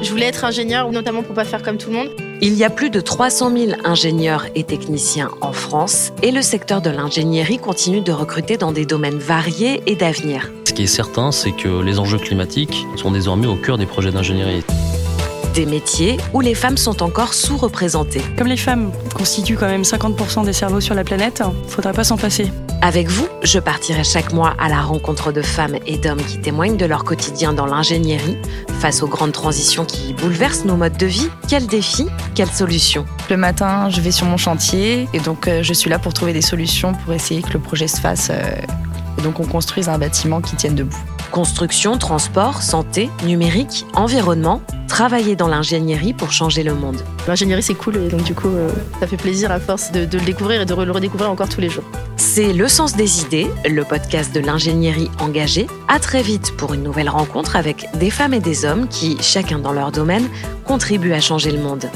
Je 0.00 0.10
voulais 0.10 0.26
être 0.26 0.44
ingénieur, 0.44 0.90
notamment 0.92 1.22
pour 1.22 1.34
pas 1.34 1.44
faire 1.44 1.62
comme 1.62 1.76
tout 1.76 1.90
le 1.90 1.96
monde. 1.96 2.08
Il 2.40 2.54
y 2.54 2.62
a 2.62 2.70
plus 2.70 2.88
de 2.88 3.00
300 3.00 3.50
000 3.56 3.72
ingénieurs 3.84 4.46
et 4.54 4.62
techniciens 4.62 5.30
en 5.40 5.52
France 5.52 6.12
et 6.22 6.30
le 6.30 6.40
secteur 6.40 6.80
de 6.80 6.90
l'ingénierie 6.90 7.58
continue 7.58 8.00
de 8.00 8.12
recruter 8.12 8.56
dans 8.56 8.70
des 8.70 8.86
domaines 8.86 9.18
variés 9.18 9.82
et 9.86 9.96
d'avenir. 9.96 10.52
Ce 10.64 10.72
qui 10.72 10.84
est 10.84 10.86
certain, 10.86 11.32
c'est 11.32 11.50
que 11.50 11.82
les 11.82 11.98
enjeux 11.98 12.18
climatiques 12.18 12.86
sont 12.94 13.10
désormais 13.10 13.48
au 13.48 13.56
cœur 13.56 13.76
des 13.76 13.86
projets 13.86 14.12
d'ingénierie. 14.12 14.62
Des 15.58 15.66
métiers 15.66 16.18
où 16.34 16.40
les 16.40 16.54
femmes 16.54 16.76
sont 16.76 17.02
encore 17.02 17.34
sous-représentées. 17.34 18.22
Comme 18.36 18.46
les 18.46 18.56
femmes 18.56 18.92
constituent 19.12 19.56
quand 19.56 19.66
même 19.66 19.82
50% 19.82 20.44
des 20.44 20.52
cerveaux 20.52 20.80
sur 20.80 20.94
la 20.94 21.02
planète, 21.02 21.42
faudrait 21.66 21.94
pas 21.94 22.04
s'en 22.04 22.16
passer. 22.16 22.52
Avec 22.80 23.08
vous, 23.08 23.26
je 23.42 23.58
partirai 23.58 24.04
chaque 24.04 24.32
mois 24.32 24.54
à 24.60 24.68
la 24.68 24.80
rencontre 24.80 25.32
de 25.32 25.42
femmes 25.42 25.74
et 25.84 25.98
d'hommes 25.98 26.22
qui 26.22 26.38
témoignent 26.38 26.76
de 26.76 26.86
leur 26.86 27.02
quotidien 27.02 27.52
dans 27.52 27.66
l'ingénierie, 27.66 28.38
face 28.78 29.02
aux 29.02 29.08
grandes 29.08 29.32
transitions 29.32 29.84
qui 29.84 30.14
bouleversent 30.14 30.64
nos 30.64 30.76
modes 30.76 30.96
de 30.96 31.06
vie. 31.06 31.28
Quels 31.48 31.66
défis, 31.66 32.06
quelles 32.36 32.52
solutions? 32.52 33.04
Le 33.28 33.36
matin, 33.36 33.90
je 33.90 34.00
vais 34.00 34.12
sur 34.12 34.26
mon 34.26 34.36
chantier 34.36 35.08
et 35.12 35.18
donc 35.18 35.48
euh, 35.48 35.64
je 35.64 35.72
suis 35.72 35.90
là 35.90 35.98
pour 35.98 36.14
trouver 36.14 36.32
des 36.32 36.40
solutions 36.40 36.94
pour 36.94 37.14
essayer 37.14 37.42
que 37.42 37.52
le 37.54 37.58
projet 37.58 37.88
se 37.88 38.00
fasse 38.00 38.28
euh, 38.30 38.44
et 39.18 39.22
donc 39.22 39.40
on 39.40 39.44
construise 39.44 39.88
un 39.88 39.98
bâtiment 39.98 40.40
qui 40.40 40.54
tienne 40.54 40.76
debout. 40.76 41.02
Construction, 41.32 41.98
transport, 41.98 42.62
santé, 42.62 43.10
numérique, 43.24 43.86
environnement, 43.94 44.62
travailler 44.88 45.36
dans 45.36 45.48
l'ingénierie 45.48 46.12
pour 46.12 46.32
changer 46.32 46.62
le 46.62 46.74
monde. 46.74 46.96
L'ingénierie 47.26 47.62
c'est 47.62 47.74
cool 47.74 47.96
et 47.96 48.08
donc 48.08 48.24
du 48.24 48.34
coup 48.34 48.48
euh, 48.48 48.70
ça 48.98 49.06
fait 49.06 49.16
plaisir 49.16 49.52
à 49.52 49.60
force 49.60 49.92
de, 49.92 50.04
de 50.04 50.18
le 50.18 50.24
découvrir 50.24 50.62
et 50.62 50.66
de 50.66 50.74
le 50.74 50.90
redécouvrir 50.90 51.30
encore 51.30 51.48
tous 51.48 51.60
les 51.60 51.68
jours. 51.68 51.84
C'est 52.16 52.52
Le 52.52 52.68
Sens 52.68 52.96
des 52.96 53.22
idées, 53.22 53.48
le 53.68 53.84
podcast 53.84 54.34
de 54.34 54.40
l'ingénierie 54.40 55.10
engagée. 55.20 55.66
À 55.88 55.98
très 55.98 56.22
vite 56.22 56.56
pour 56.56 56.74
une 56.74 56.82
nouvelle 56.82 57.08
rencontre 57.08 57.56
avec 57.56 57.86
des 57.94 58.10
femmes 58.10 58.34
et 58.34 58.40
des 58.40 58.64
hommes 58.64 58.88
qui, 58.88 59.16
chacun 59.20 59.58
dans 59.58 59.72
leur 59.72 59.92
domaine, 59.92 60.28
contribuent 60.64 61.12
à 61.12 61.20
changer 61.20 61.50
le 61.50 61.58
monde. 61.58 61.88